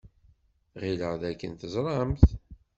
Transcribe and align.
Ɣileɣ 0.81 1.13
dakken 1.21 1.51
teẓramt. 1.59 2.23